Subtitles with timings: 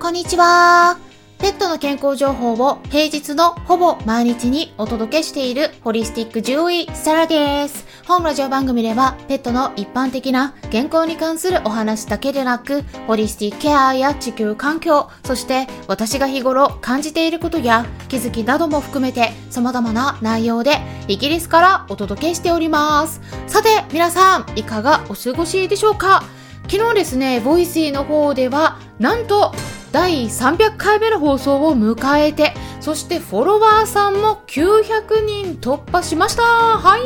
[0.00, 0.98] こんにちは。
[1.38, 7.84] ペットの健康情報を平日のほぼ毎日にお届けしているホリスティック獣医サラです。
[8.06, 20.78] 本ラジオ番組ではペットの一般的な健康に関するお話だけでなく、ホリスティックケアや地球環境、そして私が日頃感じていることや気づきなども含めて様々な内容で
[21.08, 23.20] イギリスからお届けしております。
[23.46, 26.24] さて皆さん、いかがお過ごしでしょうか？
[26.70, 29.52] 昨日ですね、 Voicy の方では、なんと
[29.92, 36.42] 第300回目の放送を迎えて、そしてフォロワーさんも900人突破しました。
[36.42, 37.00] はい。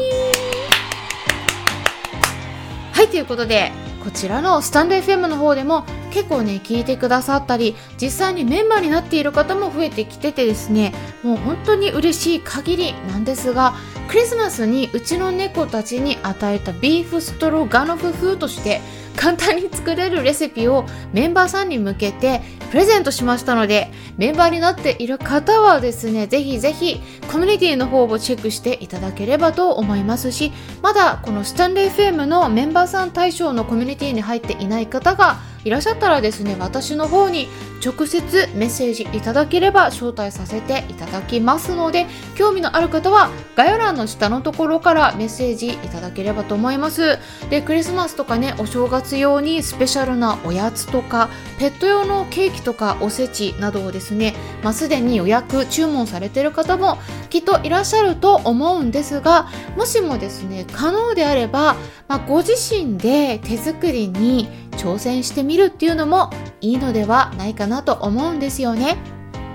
[2.92, 3.72] はい、ということで、
[4.04, 10.92] こちらのスタンド FM の方でも結構ね、聞いてくださったり、実際にメンバーになっている方も増えてきててですね、
[11.22, 13.72] もう本当に嬉しい限りなんですが、
[14.08, 18.82] クリスマスにうちの猫たちに与えたビーフストロガノフ風として、
[19.16, 22.42] 簡単に作れるレシピをメンバーさんに向けて
[22.74, 30.50] プレゼントしましたので、メンバーになっている方はですね、ぜひぜひコミュニティの方をチェックしていただければと思いますし、
[30.82, 37.46] まだこのスタンレー FM のメンバーさん対象のコミュニティに入っていない方がいらっしゃったらですね、私の方に
[37.84, 47.18] 直接メッセージいただければ招待させていただきますので、興味のある方は概要欄の下のところからメッセージいただければと思います。
[47.50, 61.76] で、クリスマスとかね、お正月用にスペシャルなおやつとか、ペット用のケーキとかおせちなどをですね、まあ、すでに予約注文されている方もきっといらっしゃると思うんですが、もしもですね、可能であれば、
[62.08, 66.30] まあ、ご自身で手作りに挑戦してみるっていうのも
[66.60, 68.96] いいのではないかななと思うんですよね。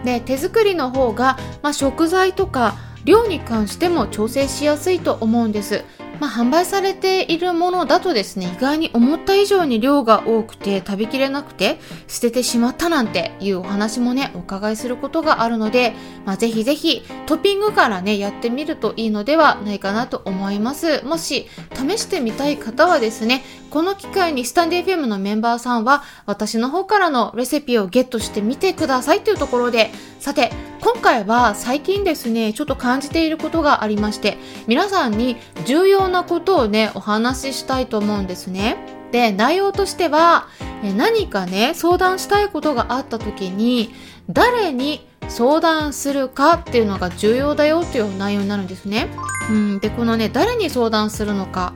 [0.03, 2.75] で手作りの方が、まあ、食材とか
[3.05, 5.83] 量に関しても調整しやすいと思うんです。
[6.19, 15.93] まあ、販売されているものだとですね、意外に思った以上に量が多くて食べきれなくて捨ててしまったなんていうお話もね、お伺いすることがあるので、
[16.25, 21.05] まあ、ぜひぜひトッピングからね、やってみるといいのではないかなと思います。
[21.05, 34.37] もし試してみたい方はですね、この機会にスタンデー FM のメンバーさんは私の方からのレシピをゲットしてみてくださいというところで、さて、今回は最近ですね、ちょっと感じていることがありまして、
[34.67, 38.77] 皆さんに重要なことをね、お話ししたいと思うんですね。
[39.11, 40.47] で、内容としては、
[40.95, 43.93] 何かね、相談したいことがあった時に、
[44.29, 49.09] 誰に相談するかっていうのが重要だよっていう内容になるんですね。
[49.49, 51.73] うん、で、このね、誰に相談するのか。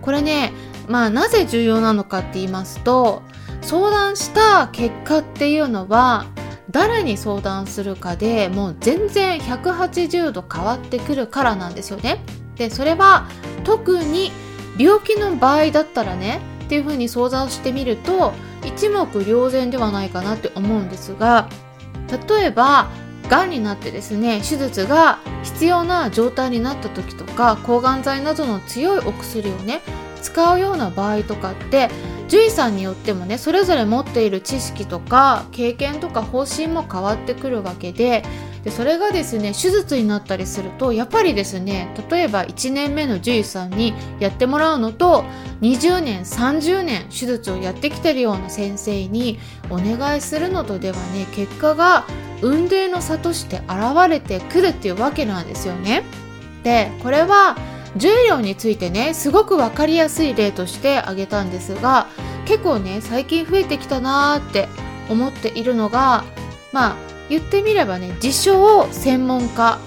[0.00, 0.52] これね、
[0.88, 3.22] まあなぜ重要なのかって言いますと、
[3.60, 6.26] 相談した結果っていうのは、
[6.70, 12.24] 誰に相談するかでもう全然180度変わってくるからなんですよね。
[12.56, 13.28] でそれは
[13.64, 14.32] 特に
[14.78, 18.32] 病気の場合だったらねっていうふうに相談してみると
[18.64, 21.48] 一目瞭然ではないかなって思うんですが
[22.28, 22.88] 例えば
[23.28, 29.80] がんになってですね手術が必要な状態になった時とか抗がん剤などの強いお薬をね
[30.22, 31.90] 使うような場合とかって
[32.28, 38.24] 獣医さんによってもねそれぞれ持っている知識とか経験とか方針も変わってくるわけで
[38.64, 45.24] でそれがですね手術になったりするとやっぱりですね例えば1年目の獣医さんにやってもらうのと
[45.60, 52.06] 20年30年手術をやってきてるような先生にお願いするのとではね結果が
[52.40, 56.02] 運命の差として現れてくるっていうわけなんですよね。
[56.62, 57.56] でこれは
[57.96, 62.08] 重量についてねすごく分かりやすい例として挙げたんですが
[62.46, 64.68] 結構ね最近増えてきたなーって
[65.10, 66.24] 思っているのが
[66.72, 66.96] まあ
[67.28, 69.78] 言ってみればね自称専門家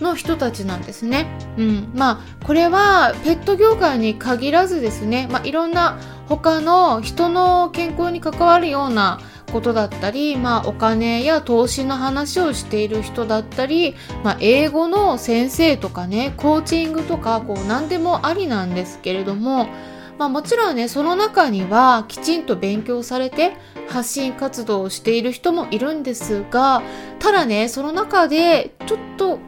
[0.00, 1.26] の人たちなんですね。
[1.56, 5.98] うん、まあこれはペット業界に限らずですね、まあ、いろんな
[6.28, 9.20] 他の人の健康に関わるような
[9.52, 19.68] ことだったり、まあ、お金や投資の話をしている人だったり、まあ、英語の先生とかねコーチングとかこう何でもありなんですけれども、
[20.18, 23.52] まあ、もちろんねその中にはきちんと勉強されて
[23.88, 26.82] 発信活動をしている人もいるんですが
[27.18, 29.38] ただねその中でちょっと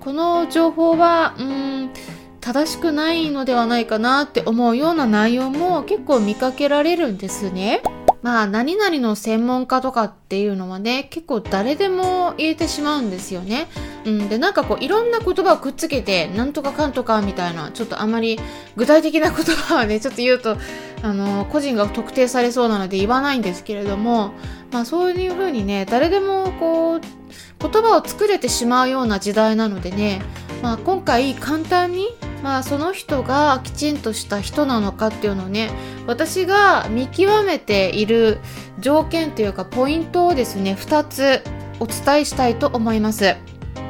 [0.00, 1.92] この情報はうん
[2.40, 7.82] 正しくないのではないかなって思うような内容も結構見かけられるんですね。
[8.22, 13.66] まあ、何々の専門家とかっていうのはね、結構誰でも言えてしまうんですよね。
[14.04, 18.38] うん、で、なんかこう、いろんな言葉をくっつけて、なんとかかんとかみたいな、ちょっとあまり
[18.76, 20.56] 具体的な言葉はね、 ちょっと言うと、
[21.02, 24.32] あの、個人が特定されそうなので言わないんですけれども、
[24.70, 30.22] まあそういう風にね、誰でもこう、言葉を作れてしまうような時代なのでね、
[30.62, 32.08] まあ今回簡単に
[32.42, 35.70] まあその人がきちんとした人なのかっていうのをね
[36.06, 38.38] 私が見極めている
[38.80, 41.42] 条件というかポイントをですね2つ
[41.78, 43.36] お伝えしたいと思います。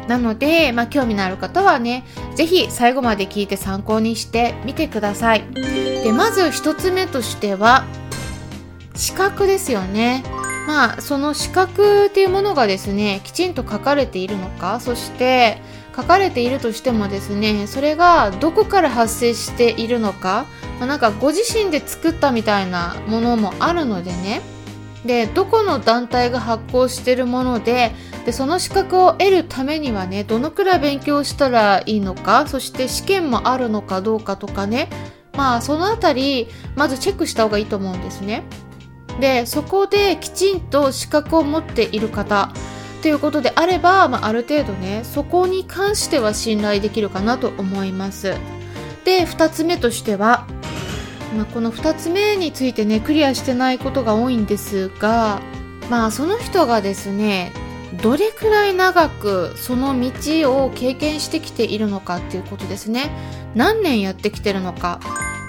[0.08, 2.04] なので、まあ、興味のある方はね
[2.34, 5.44] 是非最後まで聞いて参考にしてみてください。
[5.55, 7.84] でまず1つ目としては
[8.94, 10.25] 資格ですよね。
[10.66, 15.60] まあその資格っていうものがですねきちんと書かれているのかそして
[15.94, 20.47] 書かれているとしてもですねそれがどこから発生しているのか、
[20.79, 24.43] まあ、なんかご自身で作ったみたいなものもあるのでね。
[25.05, 27.93] でどこの団体が発行してるもので
[28.25, 34.89] でその資格を得るためにはねどのくらい勉強したらいいのかそして試験もあるのかどうかとかね
[35.33, 36.47] まあそのあたり
[36.77, 38.44] まずチェックした方がいいと思うんですね。
[39.21, 42.53] でそこできちんと資格を持っている方
[43.02, 48.34] ということであれば、まあ、ある程度ねそこに関しては信頼できるかなと思います。
[49.04, 50.46] で2つ目としては、
[51.37, 55.43] まあ、この2つ目についてねクリアしてないことが多いんですが
[55.90, 57.52] まあその人がですね
[58.00, 63.10] どれくらい長くその道を経験してきているのかっていうことですね。
[63.55, 65.00] 何年やってきてるのか。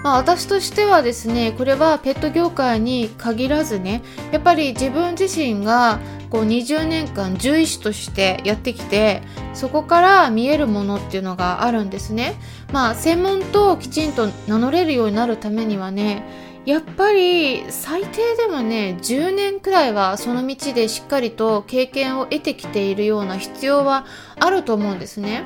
[0.03, 4.03] まあ、私としてはですねこれはペット業界に限らずね
[4.33, 5.99] やっぱり自分自身が
[6.33, 9.21] こう20年間獣医師としてやってきて
[9.53, 12.33] そこから見えるものっていうのがあるんですね。
[12.71, 16.25] まあ専門ときちんと名乗れるようになるためにはね
[16.65, 24.07] やっぱり最低でもね10年くらいはその道でしっかりと経験を得てきているような必要は
[24.39, 25.43] あると思うんですね。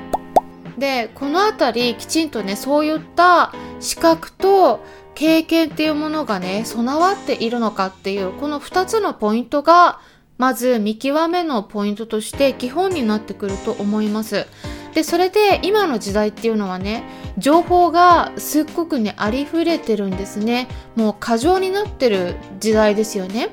[0.78, 4.82] でこの辺りきちんとねそういった資格と
[5.14, 10.00] 経験っていうものがね備わっているのかっていうこの2つのポイントが
[10.38, 14.46] まず見極めのポイントとして基本になってくると思います。
[14.94, 17.04] で、それで今の時代っていうのはね、
[17.36, 20.68] 情報がすっごくね、ありふれてるんですね。
[20.96, 23.50] もう過剰になってる時代ですよね。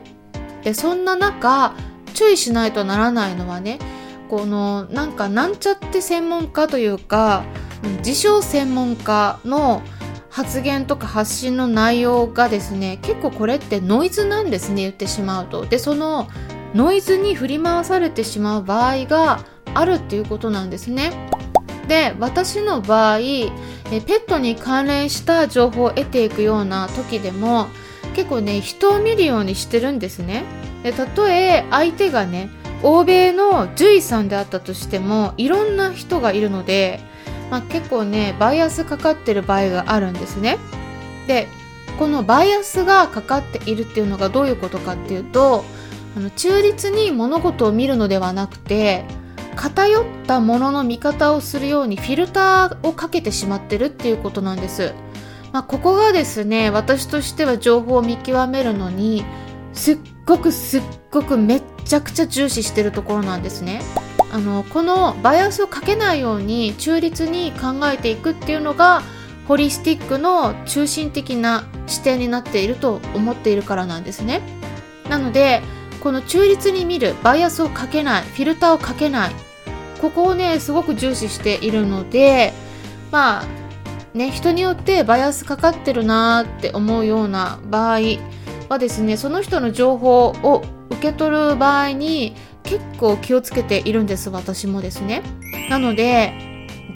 [0.63, 1.75] で、そんな中、
[2.13, 3.79] 注意しないとならないのはね、
[4.29, 7.43] このなんかなんちゃって専門家というか、
[7.99, 9.81] 自称専門家の
[10.29, 16.27] 発言とか発信の内容がですね結構これってノイズなんですね言ってしまうとでその
[16.75, 19.39] ノイズに振り回されてしまう場合が
[19.73, 21.11] あるっていうことなんですね。
[21.87, 23.51] で私の場合え
[23.91, 27.67] ペットに関連した情報を得ていくような時でも
[28.15, 30.43] 結構ね人を見るようにしてるんですね。
[30.83, 32.49] でたとえ相手がね
[32.83, 36.99] 欧米の獣医さんであったとしてもいろんな人がいるので、
[37.49, 40.57] まあ、結構ねバイアスかかってる場合があるんですね。
[41.27, 41.47] で
[41.97, 45.63] このバイアスがかかっているっていうのがどういうことかっていうと
[46.15, 49.05] あの中立に物事を見るのではなくて
[49.55, 54.93] 偏ったものの見方をするようにフィルターをかけてしまってるっていうことなんです。
[55.53, 59.23] まあ、ここがですね私としては情報を見極めるのに
[59.71, 60.81] すっごくすっ
[61.11, 63.81] ごくめっちゃくちゃ重視してるところなんですね。
[64.31, 69.01] あのこのバイアスをかけないように中立に考えていくっていうのが
[69.47, 74.41] ホリスティックの中心的な視点になっていると思っているからなんですね。
[75.09, 75.61] なので
[76.05, 79.31] この中立に見るバイアスをかけないフィルターをかけない。
[79.99, 82.53] ここをねすごく重視しているので
[83.11, 83.45] まあ
[84.13, 88.01] ね人によってバイアスかかってるなーって思うような場合
[88.69, 90.61] はですねその人の情報を
[90.91, 95.23] 受け取る場合に結構気をつけているんです私もですね。
[95.71, 96.33] なので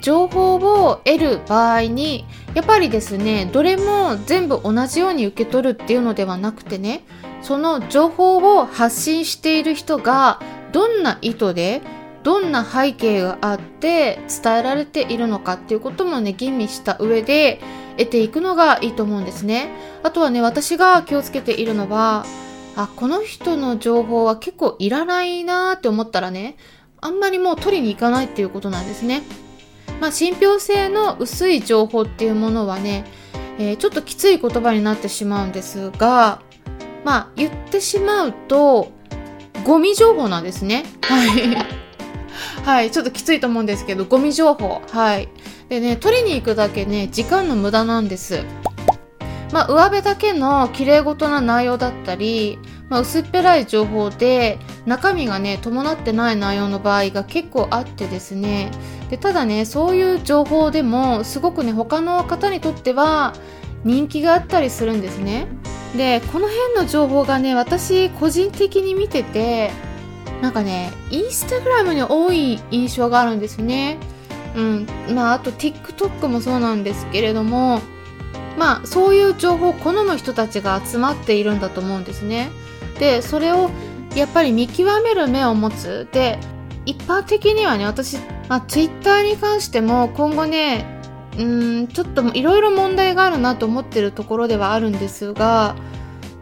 [0.02, 7.02] 情報を得る場合にやっぱりですねどれも全部同じように受け取るっていうのではなくてね
[7.42, 10.40] その情報を発信している人が
[10.72, 11.82] どんな意図で
[12.22, 17.60] どんな背景があって伝えられているのかっていうこともね吟味した上で
[17.96, 19.70] 得ていくのがいいと思うんですね。
[20.02, 22.24] あとはね私が気をつけているのは
[22.76, 26.56] あこの人の情報は結構いらないなーって思ったらね
[27.00, 29.22] あんまりもう取りに行かないっていうことなんですね。
[30.00, 33.04] まあ信憑性の薄い情報っていうものはね、
[33.58, 36.42] えー、ちょっときつい言葉になってしまうんですが
[37.04, 38.92] まあ言ってしまうと
[39.64, 40.84] ゴミ情報なんですね。
[41.02, 41.80] はい。
[42.64, 44.82] はい、ちょっときついと思うんですけど、ゴミ情報。
[44.90, 45.28] はい。
[45.68, 48.44] でね、取りに行くだけね、時間の無駄なんです。
[49.52, 58.70] まあ、上辺だけの綺麗事な内容だったり、まあ、薄っぺらい情報で、中身がね、伴ってない内容の場合が結構あってですね。
[59.10, 63.34] で、ただね、そういう情報でも、すごくね、他の方にとっては、
[63.84, 65.46] 人気があったりするんですね。
[65.96, 69.70] でこの辺の情報がね私個人的に見てて
[70.40, 73.98] なんかねインスタグラムに多い印象があるんですね
[74.54, 74.86] うん。
[75.14, 77.80] まあ、あと TikTok もそうなんですけれども、
[78.58, 82.50] まあ、そういう情報を好む人たちが集まっているんだと思うんですね。
[82.98, 83.70] で、それを
[84.14, 86.08] やっぱり見極める目を持つ。
[86.12, 86.38] で、
[86.86, 88.18] 一般的にはね、私、
[88.48, 90.99] まあ、Twitter に関しても今後ね、
[91.38, 91.44] う
[91.82, 95.76] ん、ちょっといろいろ問題があるなと思ってるところではあるんですが、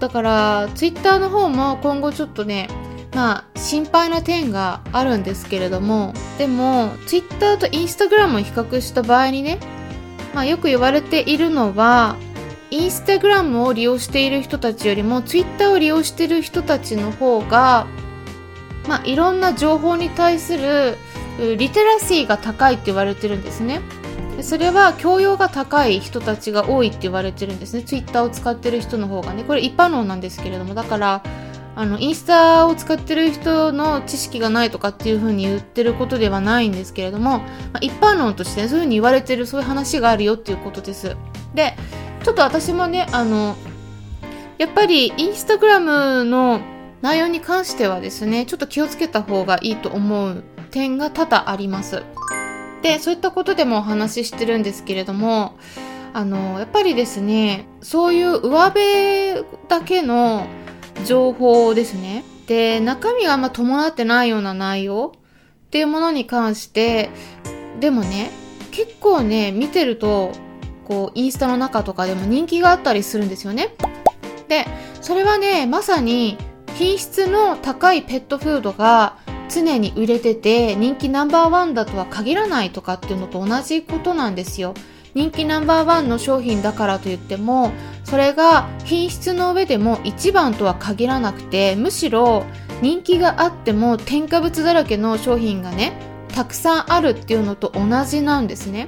[0.01, 2.69] だから、Twitter の方も今後ちょっとね、
[3.15, 9.59] まあ、心配な点があるんですけれども、でも、Twitter と Instagram を比較した場合にね、
[10.35, 12.17] まあ、よく言われているのは、
[12.71, 17.87] インスタグラムを利用している人たちよりもツイッターを利用している人たちの方が、
[18.87, 20.97] まあ、いろんな情報に対する
[21.57, 23.81] リテラシーが高いって言われてるんですね。
[24.43, 27.83] それは教養が高い人たちが多いって言われてるんですね。
[27.83, 29.45] ツイッターを使ってる人の方がね。
[29.45, 31.23] これ一般論なんですけれども、だから、
[31.77, 41.17] あの、インスタを使ってる人の知識がないとかっていう風に言ってることではないんですけれども、まあ、一般論として、ね、そういう風に言われてるそういう話があるよっていうことです。
[41.55, 41.77] で、
[42.25, 43.57] ちょっと私もね、あの、
[44.59, 46.61] やっぱりインスタグラムの
[47.01, 50.43] 内容に関してはですね、ちょっと気をつけた方がいいと思う
[50.73, 52.03] 点が多々あります。
[52.83, 55.57] で、そういったことでもお話ししてるんですけれども、
[56.13, 60.47] あの、やっぱりですね、そういう上辺だけの
[61.05, 62.25] 情報ですね。
[62.47, 65.13] で、中身があんま伴ってないような内容
[65.67, 67.11] っていうものに関して、
[67.81, 68.31] でもね、
[68.71, 70.33] 結構ね、見てると
[70.89, 73.75] こうインスタの中とかでも人気があったりするんですよね
[74.49, 74.65] で
[75.03, 76.39] それはねまさに
[76.75, 79.19] 品質の高いペットフードが
[79.49, 84.75] 常に売れてて人気ナンバーワンだとは限らないとかっていうのと同じことなんですよ。
[85.15, 87.73] 人気ナンバーワンの商品だからといっても
[88.05, 92.45] それが品質の上でも一番とは限らなくてむしろ
[92.83, 95.93] 人気があっても添加物だらけの商品がね
[96.35, 98.87] たくさんあるっていうのと同じなんですね。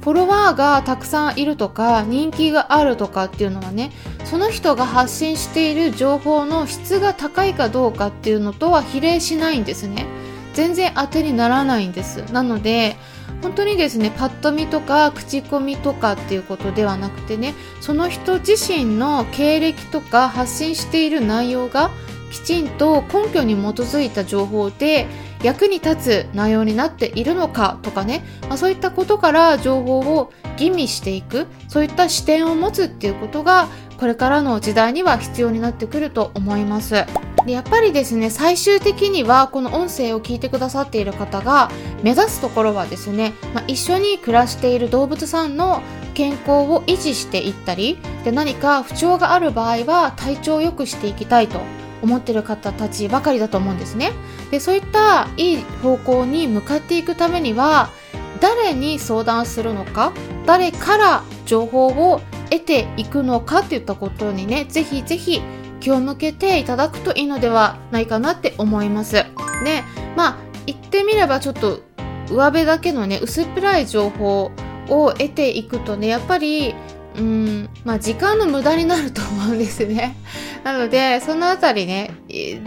[0.00, 3.90] フォロワーがたくさんいるとか人気があるとかっていうのはね
[4.24, 10.06] その人が発信している情報の質が高いかどうかっていうのとは比例しないんですね。
[10.54, 12.24] 全然当てにならないんです。
[12.32, 12.96] なので
[13.42, 21.90] 本当にですねパッと見とか口コミとかっていうことではなくてねその人自身の経歴とか発信している内容が
[22.32, 25.06] きちんと根拠に基づいた情報で
[25.42, 31.46] 役に立つ内容になっているのかとかね、まあ、そういったことから情報を吟味していく。
[31.68, 33.68] そういった視点を持つっていうことが
[33.98, 37.04] これからの時代には必要になってくると思います。
[37.46, 41.70] でやっぱりですね最終的にはこの音声を聞いてくださっている方が
[42.02, 45.82] 目指すところはですね、まあ、一緒に暮らしている動物さんの
[46.14, 51.60] 健康を維持していったりで何か不調がある場合は体調を良くしていきたいと
[52.02, 54.12] 思ってる方たちばかりだと思うんですね。
[54.50, 57.90] で、そういったいい方向に向かっていくためには、
[58.40, 60.12] 誰に相談するのか、
[60.46, 65.42] 誰から情報を得ていくのかっていったことにね、ぜひぜひ
[65.80, 69.14] 気を向けていただくといいのではないかなって思います。
[69.14, 69.24] で、
[70.16, 70.36] まあ、
[70.66, 71.80] 言ってみればちょっと
[72.30, 74.50] 上辺だけのね、薄っぺらい情報
[74.88, 76.74] を得ていくとね、やっぱり
[77.18, 80.16] うん、まあ時間の無駄になると思うんですね。
[80.62, 82.12] なので、そのあたりね、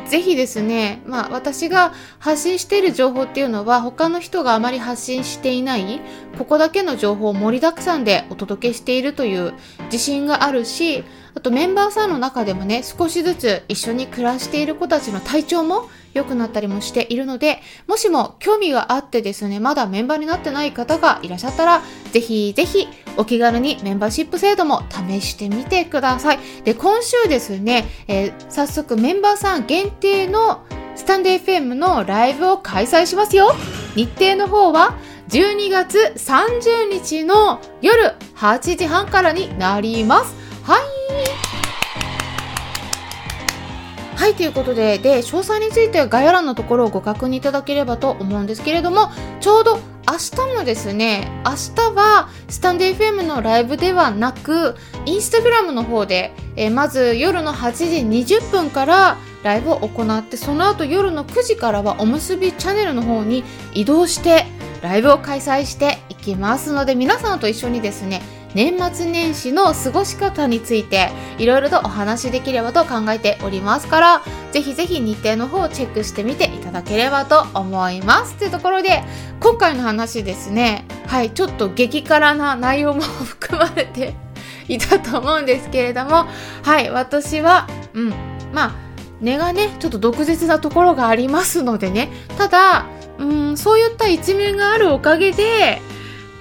[0.07, 6.01] ぜひですね、まあ私が発信している情報っていうのは他の人があまり発信していない、
[6.37, 9.53] ここだけの情報を盛りだくさんでお届けしているという
[9.85, 11.03] 自信があるし、
[11.33, 21.81] あとメンバーさんの中でもね、少しずつ一緒に暮らしている子たちの体調も良くなったりもしているので、もしも興味があってですね、まだメンバーになってない方がいらっしゃったら、
[22.11, 22.87] ぜひぜひ
[23.17, 26.39] お気軽にメンバーシップ制度も試してみてください。
[26.63, 30.63] で、今週ですね、えー、早速メンバーさん限定の
[30.95, 33.53] スタンデー FM のライブを開催しますよ。
[33.95, 34.97] 日程の方は
[35.29, 40.35] 12月30日の夜8時半からになります。
[40.63, 40.81] はい。
[44.15, 49.79] はい、ということで、で、詳細については概要欄のところをご確認いただければと思うんですけれども、ちょうど
[50.11, 54.75] 明日もですね、明日はスタンデー FM のライブではなく、
[55.05, 57.71] インスタグラムの方で、えー、まず夜の8
[58.19, 64.43] 時20分からライブを行って、その後夜の9時からはおむすびチャンネルの方に移動して、
[64.81, 68.21] ライブを開催していきますので、皆さんと一緒にですね、
[68.53, 79.03] 年末年始の過ごし方についていろいろとお話しできればと考えておりますからぜひぜひ日程の方をチェックしてみてただければと思いますというところで
[79.39, 84.13] 今回の話ですねはいちょっと激辛な内容も含まれて
[84.67, 86.27] いたと思うんですけれども
[86.63, 88.13] はい私はうん
[88.53, 92.87] まあ根がね、ちょっと毒舌なところがありますのでね、ただ、
[93.19, 95.79] うん、そういった一面があるおかげで、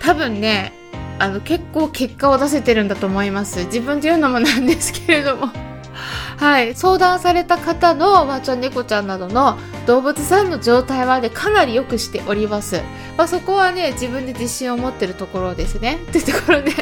[0.01, 0.73] 多分ね、
[1.19, 3.67] あの、結構結果を出せてるんだと思います。
[3.67, 5.51] 自分で言うのもなんですけれども。
[6.39, 12.81] はい、相談された方のワンちゃん猫ちゃんなどの動物さんの状態はねかなり良くしております、
[13.17, 15.99] まあ、そこはね自分で自信を持ってるところですね。
[16.09, 16.73] っていうところで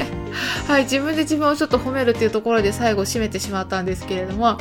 [0.67, 4.59] はい自分で自分をちょっと褒めるっていうところで最後締めてしまったんですけれども。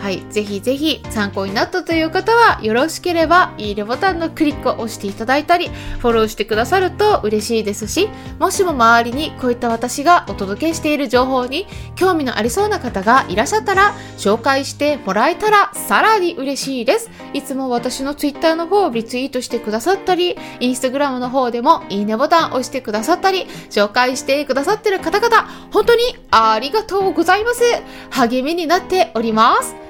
[0.00, 11.66] はい、ぜひぜひ参考になったという方はよろしければいいねボタンのクリックを押していただいたりフォローしてくださると嬉しいですしもしも周りにこういった私がお届けしている情報に
[11.96, 17.10] 興味のありそうな方がいらっしゃったら紹介してもらえたらさらに嬉しいです。
[17.34, 27.62] いつも私の Twitter の方をリツイートしてくださったり Instagram の方でもいいねボタンを押してくださったり紹介してくださってる方々本当にありがとうございます。
[28.10, 29.89] 励みになっております。